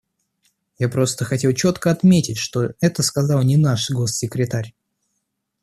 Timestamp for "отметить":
1.91-2.39